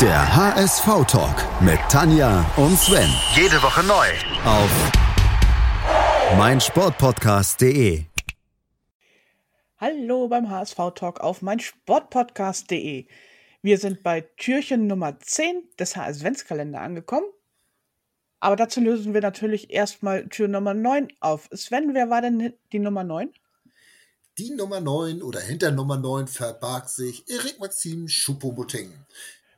Der 0.00 0.36
HSV-Talk 0.36 1.62
mit 1.62 1.78
Tanja 1.88 2.44
und 2.56 2.76
Sven. 2.76 3.08
Jede 3.36 3.62
Woche 3.62 3.84
neu. 3.84 4.08
Auf 4.44 4.68
meinsportpodcast.de. 6.36 8.02
Hallo 9.76 10.26
beim 10.26 10.50
HSV-Talk 10.50 11.20
auf 11.20 11.42
meinsportpodcast.de. 11.42 13.06
Wir 13.62 13.78
sind 13.78 14.02
bei 14.02 14.22
Türchen 14.36 14.88
Nummer 14.88 15.20
10 15.20 15.62
des 15.78 15.94
HS-Ventskalender 15.94 16.80
angekommen. 16.80 17.26
Aber 18.40 18.56
dazu 18.56 18.80
lösen 18.80 19.14
wir 19.14 19.20
natürlich 19.20 19.70
erstmal 19.70 20.28
Tür 20.28 20.48
Nummer 20.48 20.74
9 20.74 21.06
auf. 21.20 21.48
Sven, 21.52 21.94
wer 21.94 22.10
war 22.10 22.20
denn 22.20 22.52
die 22.72 22.80
Nummer 22.80 23.04
9? 23.04 23.32
Die 24.38 24.50
Nummer 24.50 24.80
9 24.80 25.22
oder 25.22 25.38
hinter 25.38 25.70
Nummer 25.70 25.98
9 25.98 26.26
verbarg 26.26 26.88
sich 26.88 27.28
Erik 27.28 27.60
Maxim 27.60 28.08
Schupomoteng. 28.08 28.92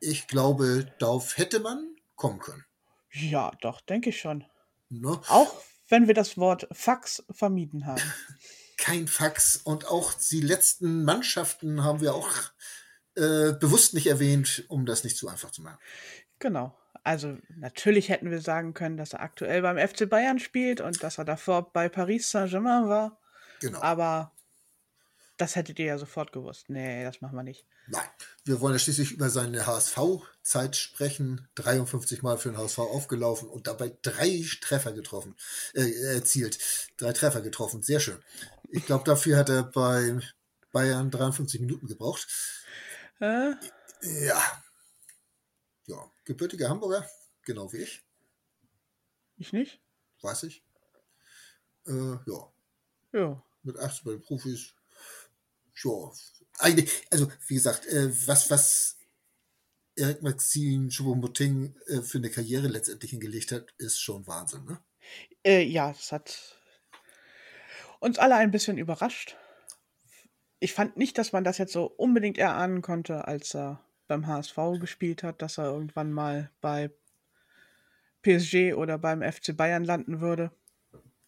Ich 0.00 0.26
glaube, 0.26 0.92
darauf 0.98 1.36
hätte 1.38 1.60
man 1.60 1.96
kommen 2.16 2.38
können. 2.38 2.64
Ja, 3.12 3.52
doch, 3.60 3.80
denke 3.80 4.10
ich 4.10 4.20
schon. 4.20 4.44
Ne? 4.88 5.20
Auch 5.28 5.62
wenn 5.88 6.06
wir 6.06 6.14
das 6.14 6.36
Wort 6.36 6.68
Fax 6.72 7.24
vermieden 7.30 7.86
haben. 7.86 8.02
Kein 8.76 9.08
Fax 9.08 9.56
und 9.56 9.86
auch 9.86 10.12
die 10.14 10.40
letzten 10.40 11.04
Mannschaften 11.04 11.82
haben 11.82 12.00
wir 12.00 12.14
auch 12.14 12.30
äh, 13.14 13.52
bewusst 13.52 13.94
nicht 13.94 14.06
erwähnt, 14.06 14.64
um 14.68 14.84
das 14.84 15.02
nicht 15.02 15.16
zu 15.16 15.28
einfach 15.28 15.50
zu 15.50 15.62
machen. 15.62 15.78
Genau. 16.38 16.76
Also 17.02 17.38
natürlich 17.48 18.08
hätten 18.08 18.30
wir 18.30 18.40
sagen 18.40 18.74
können, 18.74 18.96
dass 18.96 19.12
er 19.12 19.20
aktuell 19.20 19.62
beim 19.62 19.78
FC 19.78 20.08
Bayern 20.08 20.38
spielt 20.38 20.80
und 20.80 21.02
dass 21.02 21.18
er 21.18 21.24
davor 21.24 21.72
bei 21.72 21.88
Paris 21.88 22.30
Saint-Germain 22.30 22.88
war. 22.88 23.18
Genau. 23.60 23.80
Aber 23.80 24.32
das 25.36 25.56
hättet 25.56 25.78
ihr 25.78 25.86
ja 25.86 25.98
sofort 25.98 26.32
gewusst. 26.32 26.68
Nee, 26.68 27.04
das 27.04 27.20
machen 27.20 27.36
wir 27.36 27.42
nicht. 27.42 27.66
Nein, 27.88 28.08
wir 28.44 28.60
wollen 28.60 28.74
ja 28.74 28.78
schließlich 28.78 29.12
über 29.12 29.30
seine 29.30 29.66
HSV-Zeit 29.66 30.76
sprechen. 30.76 31.48
53 31.56 32.22
Mal 32.22 32.38
für 32.38 32.50
den 32.50 32.58
HSV 32.58 32.78
aufgelaufen 32.78 33.48
und 33.48 33.66
dabei 33.66 33.96
drei 34.02 34.44
Treffer 34.60 34.92
getroffen, 34.92 35.36
äh, 35.74 36.14
erzielt. 36.14 36.58
Drei 36.96 37.12
Treffer 37.12 37.42
getroffen. 37.42 37.82
Sehr 37.82 38.00
schön. 38.00 38.22
Ich 38.70 38.86
glaube, 38.86 39.04
dafür 39.04 39.36
hat 39.36 39.48
er 39.48 39.64
bei 39.64 40.18
Bayern 40.72 41.10
53 41.10 41.60
Minuten 41.60 41.86
gebraucht. 41.86 42.26
Äh? 43.20 43.52
Ja. 44.02 44.62
Ja, 45.86 46.10
gebürtiger 46.24 46.68
Hamburger, 46.68 47.08
genau 47.44 47.72
wie 47.72 47.78
ich. 47.78 48.02
Ich 49.36 49.52
nicht? 49.52 49.80
Weiß 50.22 50.42
ich. 50.44 50.64
Äh, 51.86 52.16
ja. 52.26 52.52
Ja. 53.12 53.42
Mit 53.62 53.78
18 53.78 54.04
bei 54.04 54.10
den 54.12 54.22
Profis 54.22 54.74
ja, 55.82 56.10
also 57.10 57.30
wie 57.46 57.54
gesagt, 57.54 57.86
äh, 57.86 58.10
was, 58.26 58.50
was 58.50 58.96
Eric 59.96 60.22
Maxim 60.22 60.88
Choupo-Moting 60.88 61.74
äh, 61.86 62.02
für 62.02 62.18
eine 62.18 62.30
Karriere 62.30 62.68
letztendlich 62.68 63.10
hingelegt 63.10 63.52
hat, 63.52 63.74
ist 63.78 63.98
schon 63.98 64.26
Wahnsinn, 64.26 64.64
ne? 64.64 64.80
Äh, 65.44 65.62
ja, 65.62 65.92
das 65.92 66.12
hat 66.12 66.60
uns 68.00 68.18
alle 68.18 68.36
ein 68.36 68.50
bisschen 68.50 68.78
überrascht. 68.78 69.36
Ich 70.58 70.72
fand 70.72 70.96
nicht, 70.96 71.18
dass 71.18 71.32
man 71.32 71.44
das 71.44 71.58
jetzt 71.58 71.72
so 71.72 71.84
unbedingt 71.84 72.38
erahnen 72.38 72.82
konnte, 72.82 73.26
als 73.26 73.54
er 73.54 73.84
beim 74.08 74.26
HSV 74.26 74.56
gespielt 74.80 75.22
hat, 75.22 75.42
dass 75.42 75.58
er 75.58 75.66
irgendwann 75.66 76.12
mal 76.12 76.50
bei 76.60 76.90
PSG 78.22 78.74
oder 78.74 78.98
beim 78.98 79.22
FC 79.22 79.56
Bayern 79.56 79.84
landen 79.84 80.20
würde. 80.20 80.50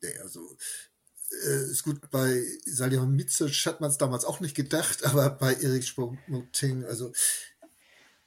Ja, 0.02 0.22
also 0.22 0.40
äh, 1.44 1.70
ist 1.70 1.84
gut, 1.84 2.10
bei 2.10 2.42
Salihamidzic 2.66 3.66
hat 3.66 3.80
man 3.80 3.90
es 3.90 3.98
damals 3.98 4.24
auch 4.24 4.40
nicht 4.40 4.56
gedacht, 4.56 5.04
aber 5.04 5.30
bei 5.30 5.54
Erik 5.54 5.84
Spomoting, 5.84 6.84
also 6.84 7.12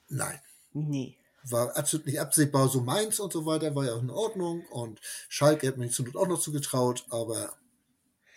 nein. 0.08 0.38
Nee. 0.72 1.16
War 1.44 1.76
absolut 1.76 2.06
nicht 2.06 2.20
absehbar, 2.20 2.68
so 2.68 2.80
Mainz 2.80 3.18
und 3.18 3.32
so 3.32 3.44
weiter, 3.44 3.74
war 3.74 3.84
ja 3.84 3.94
auch 3.94 4.02
in 4.02 4.10
Ordnung 4.10 4.64
und 4.66 5.00
Schalke 5.28 5.66
hat 5.66 5.76
mir 5.76 5.90
zur 5.90 6.06
Not 6.06 6.16
auch 6.16 6.28
noch 6.28 6.40
zugetraut, 6.40 7.04
aber 7.10 7.52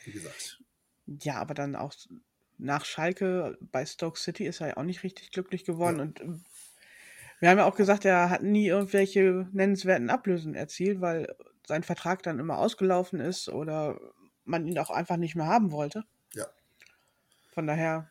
wie 0.06 0.12
gesagt. 0.12 0.60
Ja, 1.22 1.36
aber 1.36 1.54
dann 1.54 1.76
auch 1.76 1.94
nach 2.58 2.86
Schalke 2.86 3.58
bei 3.60 3.86
Stoke 3.86 4.20
City 4.20 4.46
ist 4.46 4.62
er 4.62 4.70
ja 4.70 4.78
auch 4.78 4.84
nicht 4.84 5.04
richtig 5.04 5.32
glücklich 5.32 5.66
geworden 5.66 5.98
ja. 5.98 6.04
und 6.04 6.22
ähm, 6.22 6.46
wir 7.40 7.50
haben 7.50 7.58
ja 7.58 7.66
auch 7.66 7.76
gesagt, 7.76 8.06
er 8.06 8.30
hat 8.30 8.44
nie 8.44 8.68
irgendwelche 8.68 9.48
nennenswerten 9.52 10.10
Ablösen 10.10 10.56
erzielt, 10.56 11.02
weil 11.02 11.36
sein 11.68 11.84
Vertrag 11.84 12.24
dann 12.24 12.40
immer 12.40 12.58
ausgelaufen 12.58 13.20
ist 13.20 13.50
oder 13.50 14.00
man 14.46 14.68
ihn 14.68 14.78
auch 14.80 14.90
einfach 14.90 15.18
nicht 15.18 15.36
mehr 15.36 15.48
haben 15.48 15.72
wollte. 15.72 16.06
Ja. 16.34 16.48
Von 17.54 17.68
daher 17.68 18.10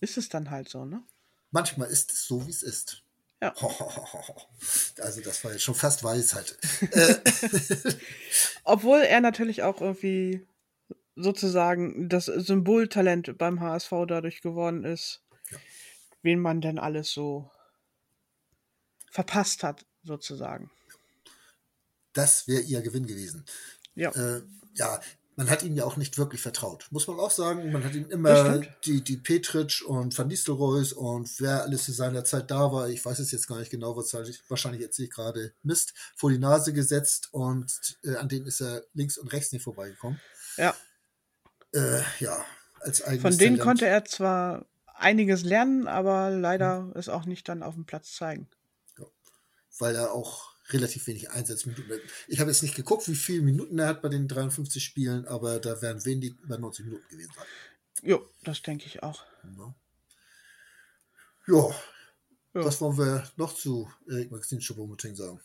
ist 0.00 0.16
es 0.16 0.28
dann 0.28 0.50
halt 0.50 0.68
so, 0.68 0.84
ne? 0.84 1.02
Manchmal 1.50 1.88
ist 1.88 2.12
es 2.12 2.24
so, 2.24 2.46
wie 2.46 2.50
es 2.50 2.62
ist. 2.62 3.02
Ja. 3.40 3.54
Also 5.00 5.20
das 5.20 5.44
war 5.44 5.52
jetzt 5.52 5.62
schon 5.62 5.74
fast 5.74 6.02
Weisheit. 6.02 6.56
Obwohl 8.64 9.00
er 9.00 9.20
natürlich 9.20 9.62
auch 9.62 9.80
irgendwie 9.80 10.46
sozusagen 11.16 12.08
das 12.08 12.26
Symboltalent 12.26 13.36
beim 13.38 13.60
HSV 13.60 13.90
dadurch 14.06 14.40
geworden 14.40 14.84
ist, 14.84 15.22
ja. 15.50 15.58
wen 16.22 16.40
man 16.40 16.60
denn 16.60 16.78
alles 16.78 17.10
so 17.10 17.50
verpasst 19.10 19.62
hat, 19.62 19.84
sozusagen. 20.02 20.70
Das 22.14 22.48
wäre 22.48 22.62
ihr 22.62 22.80
Gewinn 22.82 23.06
gewesen. 23.06 23.44
Ja. 23.94 24.10
Äh, 24.10 24.42
ja, 24.74 25.00
man 25.36 25.50
hat 25.50 25.62
ihm 25.62 25.74
ja 25.74 25.84
auch 25.84 25.96
nicht 25.96 26.16
wirklich 26.16 26.40
vertraut. 26.40 26.86
Muss 26.90 27.06
man 27.06 27.18
auch 27.18 27.30
sagen, 27.30 27.72
man 27.72 27.84
hat 27.84 27.94
ihm 27.94 28.08
immer 28.08 28.60
die, 28.84 29.02
die 29.02 29.16
Petritsch 29.16 29.82
und 29.82 30.16
Van 30.16 30.28
Nistelrooys 30.28 30.92
und 30.92 31.40
wer 31.40 31.62
alles 31.62 31.84
zu 31.84 31.92
seiner 31.92 32.24
Zeit 32.24 32.50
da 32.50 32.72
war, 32.72 32.88
ich 32.88 33.04
weiß 33.04 33.18
es 33.18 33.32
jetzt 33.32 33.48
gar 33.48 33.58
nicht 33.58 33.70
genau, 33.70 33.96
wahrscheinlich, 33.96 34.42
wahrscheinlich 34.48 34.80
jetzt 34.80 34.98
ich 34.98 35.10
gerade 35.10 35.52
Mist, 35.62 35.94
vor 36.14 36.30
die 36.30 36.38
Nase 36.38 36.72
gesetzt 36.72 37.28
und 37.32 37.98
äh, 38.04 38.16
an 38.16 38.28
denen 38.28 38.46
ist 38.46 38.60
er 38.60 38.84
links 38.94 39.18
und 39.18 39.32
rechts 39.32 39.52
nicht 39.52 39.62
vorbeigekommen. 39.62 40.20
Ja. 40.56 40.74
Äh, 41.72 42.02
ja, 42.20 42.44
als 42.80 43.00
Von 43.00 43.16
denen 43.22 43.38
Talent. 43.38 43.60
konnte 43.60 43.86
er 43.86 44.04
zwar 44.04 44.66
einiges 44.94 45.42
lernen, 45.42 45.88
aber 45.88 46.30
leider 46.30 46.78
hm. 46.78 46.92
es 46.94 47.08
auch 47.08 47.24
nicht 47.24 47.48
dann 47.48 47.62
auf 47.62 47.74
dem 47.74 47.86
Platz 47.86 48.14
zeigen. 48.14 48.48
Ja. 48.98 49.06
Weil 49.78 49.96
er 49.96 50.12
auch 50.12 50.53
relativ 50.70 51.06
wenig 51.06 51.30
Einsatzminuten. 51.30 52.00
Ich 52.28 52.40
habe 52.40 52.50
jetzt 52.50 52.62
nicht 52.62 52.74
geguckt, 52.74 53.06
wie 53.08 53.14
viele 53.14 53.42
Minuten 53.42 53.78
er 53.78 53.88
hat 53.88 54.02
bei 54.02 54.08
den 54.08 54.28
53 54.28 54.82
Spielen, 54.82 55.26
aber 55.26 55.58
da 55.58 55.80
werden 55.82 56.04
wenig 56.04 56.34
über 56.42 56.58
90 56.58 56.86
Minuten 56.86 57.08
gewesen 57.08 57.32
sein. 57.36 57.46
Jo, 58.02 58.28
das 58.42 58.62
denke 58.62 58.86
ich 58.86 59.02
auch. 59.02 59.24
Ja. 59.44 59.74
ja. 61.48 61.68
ja. 62.54 62.64
Was 62.64 62.80
wollen 62.80 62.98
wir 62.98 63.30
noch 63.36 63.54
zu 63.54 63.90
Erik 64.08 64.30
Maxim 64.30 64.58
Choupo-Moting 64.60 65.14
sagen? 65.14 65.40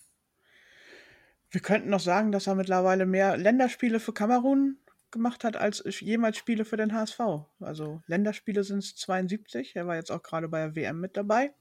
Wir 1.51 1.61
könnten 1.61 1.89
noch 1.89 1.99
sagen, 1.99 2.31
dass 2.31 2.47
er 2.47 2.55
mittlerweile 2.55 3.05
mehr 3.05 3.35
Länderspiele 3.35 3.99
für 3.99 4.13
Kamerun 4.13 4.77
gemacht 5.11 5.43
hat 5.43 5.55
als 5.55 5.83
jemals 5.99 6.37
Spiele 6.37 6.63
für 6.63 6.77
den 6.77 6.93
HSV. 6.93 7.19
Also 7.59 8.03
Länderspiele 8.05 8.63
sind 8.63 8.79
es 8.79 8.95
72. 8.95 9.75
Er 9.75 9.87
war 9.87 9.95
jetzt 9.95 10.11
auch 10.11 10.21
gerade 10.21 10.47
bei 10.47 10.59
der 10.59 10.75
WM 10.75 10.99
mit 10.99 11.17
dabei 11.17 11.53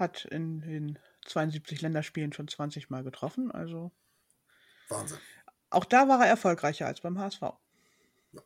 hat 0.00 0.24
in 0.24 0.60
den 0.60 0.98
72 1.26 1.80
Länderspielen 1.82 2.32
schon 2.32 2.48
20 2.48 2.90
Mal 2.90 3.04
getroffen. 3.04 3.50
Also 3.50 3.92
Wahnsinn. 4.88 5.18
Auch 5.70 5.84
da 5.84 6.08
war 6.08 6.20
er 6.20 6.28
erfolgreicher 6.28 6.86
als 6.86 7.00
beim 7.00 7.18
HSV. 7.18 7.42
Ja. 8.32 8.42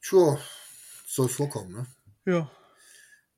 Sure. 0.00 0.40
Soll 1.06 1.28
vorkommen, 1.28 1.72
ne? 1.72 1.86
Ja. 2.26 2.50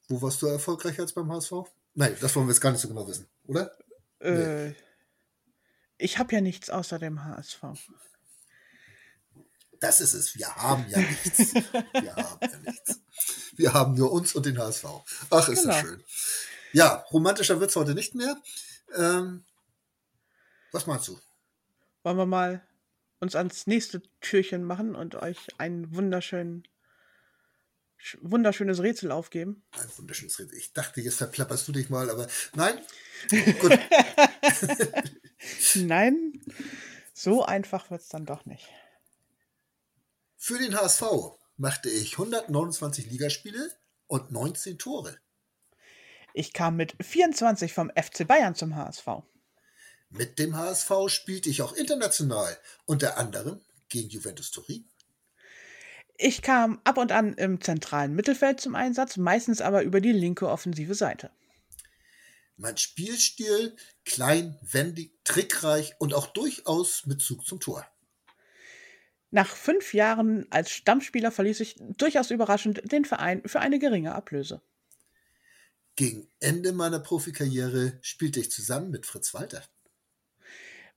Wo 0.09 0.21
warst 0.22 0.43
du 0.43 0.47
erfolgreicher 0.47 1.03
als 1.03 1.12
beim 1.12 1.31
HSV? 1.31 1.53
Nein, 1.95 2.16
das 2.21 2.34
wollen 2.34 2.47
wir 2.47 2.53
jetzt 2.53 2.61
gar 2.61 2.72
nicht 2.72 2.81
so 2.81 2.89
genau 2.89 3.06
wissen, 3.06 3.28
oder? 3.47 3.77
Äh, 4.21 4.69
nee. 4.69 4.77
Ich 5.99 6.19
habe 6.19 6.34
ja 6.34 6.41
nichts 6.41 6.69
außer 6.71 6.99
dem 6.99 7.25
HSV. 7.25 7.62
Das 9.81 10.00
ist 10.00 10.15
es. 10.15 10.37
Wir 10.37 10.55
haben 10.55 10.87
ja 10.89 10.99
nichts. 10.99 11.55
Wir 11.55 12.16
haben 12.16 12.39
ja 12.41 12.59
nichts. 12.59 13.00
Wir 13.57 13.72
haben 13.72 13.95
nur 13.95 14.13
uns 14.13 14.34
und 14.34 14.47
den 14.47 14.59
HSV. 14.59 14.84
Ach, 15.31 15.48
ist 15.48 15.63
genau. 15.63 15.75
das 15.75 15.81
schön. 15.81 16.04
Ja, 16.77 17.07
romantischer 17.11 17.59
wird 17.59 17.71
es 17.71 17.77
heute 17.77 17.95
nicht 17.95 18.15
mehr. 18.15 18.37
Ähm, 18.95 19.47
was 20.73 20.87
meinst 20.87 21.09
du? 21.09 21.19
Wollen 22.03 22.19
wir 22.19 22.27
mal 22.27 22.69
uns 23.19 23.34
ans 23.34 23.67
nächste 23.67 24.03
Türchen 24.21 24.63
machen 24.63 24.95
und 24.95 25.15
euch 25.15 25.39
ein 25.57 25.97
wunderschön, 25.97 26.69
wunderschönes 28.21 28.83
Rätsel 28.83 29.11
aufgeben? 29.11 29.65
Ein 29.71 29.89
wunderschönes 29.97 30.39
Rätsel. 30.39 30.59
Ich 30.59 30.75
dachte, 30.75 31.01
jetzt 31.01 31.17
verplapperst 31.17 31.67
du 31.67 31.73
dich 31.73 31.89
mal, 31.89 32.11
aber 32.11 32.28
nein. 32.55 32.79
Gut. 33.59 33.79
nein, 35.77 36.45
so 37.15 37.43
einfach 37.43 37.91
wird 37.91 38.03
es 38.03 38.11
dann 38.11 38.27
doch 38.27 38.45
nicht. 38.45 38.69
Für 40.37 40.59
den 40.59 40.79
HSV 40.79 41.05
machte 41.57 41.89
ich 41.89 42.13
129 42.19 43.11
Ligaspiele 43.11 43.71
und 44.09 44.31
19 44.31 44.79
Tore. 44.79 45.19
Ich 46.38 46.53
kam 46.53 46.77
mit 46.77 46.94
24 47.00 47.72
vom 47.72 47.91
FC 47.97 48.28
Bayern 48.28 48.54
zum 48.54 48.77
HSV. 48.77 49.06
Mit 50.10 50.38
dem 50.38 50.54
HSV 50.54 50.91
spielte 51.09 51.48
ich 51.48 51.62
auch 51.62 51.72
international, 51.72 52.54
unter 52.84 53.16
anderem 53.16 53.62
gegen 53.88 54.10
Juventus 54.10 54.50
Turin. 54.50 54.86
Ich 56.18 56.42
kam 56.42 56.78
ab 56.84 56.98
und 56.98 57.10
an 57.10 57.33
im 57.33 57.62
zentralen 57.62 58.15
Mittelfeld 58.15 58.60
zum 58.60 58.74
Einsatz, 58.74 59.16
meistens 59.16 59.62
aber 59.62 59.83
über 59.83 60.03
die 60.03 60.12
linke 60.12 60.50
offensive 60.50 60.94
Seite. 60.94 61.30
Mein 62.59 62.77
Spielstil 62.77 63.74
klein, 64.04 64.59
wendig, 64.60 65.12
trickreich 65.24 65.94
und 65.98 66.12
auch 66.12 66.27
durchaus 66.27 67.06
mit 67.06 67.22
Zug 67.22 67.47
zum 67.47 67.60
Tor. 67.60 67.86
Nach 69.30 69.56
fünf 69.56 69.94
Jahren 69.94 70.47
als 70.50 70.71
Stammspieler 70.71 71.30
verließ 71.30 71.60
ich 71.60 71.77
durchaus 71.97 72.30
überraschend 72.30 72.92
den 72.92 73.06
Verein 73.06 73.41
für 73.47 73.60
eine 73.60 73.78
geringe 73.78 74.15
Ablöse. 74.15 74.60
Gegen 75.97 76.28
Ende 76.41 76.72
meiner 76.72 77.01
Profikarriere 77.01 77.98
spielte 78.03 78.39
ich 78.39 78.51
zusammen 78.51 78.91
mit 78.91 79.07
Fritz 79.07 79.33
Walter. 79.33 79.65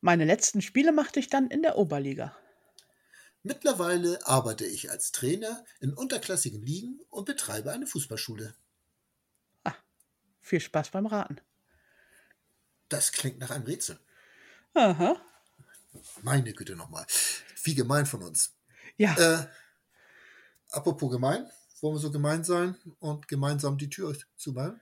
Meine 0.01 0.25
letzten 0.25 0.61
Spiele 0.61 0.91
machte 0.91 1.21
ich 1.21 1.29
dann 1.29 1.47
in 1.47 1.61
der 1.61 1.77
Oberliga. 1.77 2.37
Mittlerweile 3.41 4.19
arbeite 4.27 4.65
ich 4.65 4.91
als 4.91 5.13
Trainer 5.13 5.63
in 5.79 5.93
unterklassigen 5.93 6.61
Ligen 6.61 6.99
und 7.09 7.23
betreibe 7.25 7.71
eine 7.71 7.87
Fußballschule. 7.87 8.53
Ah, 9.63 9.75
viel 10.41 10.59
Spaß 10.59 10.89
beim 10.89 11.05
Raten. 11.05 11.39
Das 12.89 13.13
klingt 13.13 13.39
nach 13.39 13.51
einem 13.51 13.65
Rätsel. 13.65 13.97
Aha. 14.73 15.15
Meine 16.21 16.53
Güte 16.53 16.75
nochmal. 16.75 17.05
Wie 17.63 17.75
gemein 17.75 18.05
von 18.05 18.21
uns. 18.21 18.57
Ja. 18.97 19.15
Äh, 19.15 19.47
apropos 20.71 21.09
gemein, 21.09 21.49
wollen 21.79 21.95
wir 21.95 21.99
so 21.99 22.11
gemein 22.11 22.43
sein 22.43 22.75
und 22.99 23.29
gemeinsam 23.29 23.77
die 23.77 23.89
Tür 23.89 24.17
zumachen? 24.35 24.81